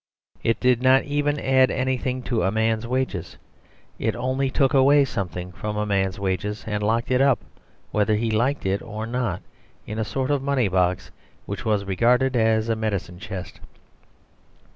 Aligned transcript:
It 0.43 0.59
did 0.59 0.81
not 0.81 1.03
even 1.03 1.39
add 1.39 1.69
anything 1.69 2.23
to 2.23 2.41
a 2.41 2.49
man's 2.51 2.87
wages; 2.87 3.37
it 3.99 4.15
only 4.15 4.49
took 4.49 4.73
away 4.73 5.05
something 5.05 5.51
from 5.51 5.77
a 5.77 5.85
man's 5.85 6.19
wages 6.19 6.63
and 6.65 6.81
locked 6.81 7.11
it 7.11 7.21
up, 7.21 7.37
whether 7.91 8.15
he 8.15 8.31
liked 8.31 8.65
it 8.65 8.81
or 8.81 9.05
not, 9.05 9.43
in 9.85 9.99
a 9.99 10.03
sort 10.03 10.31
of 10.31 10.41
money 10.41 10.67
box 10.69 11.11
which 11.45 11.65
was 11.65 11.85
regarded 11.85 12.35
as 12.35 12.67
a 12.67 12.75
medicine 12.75 13.19
chest. 13.19 13.59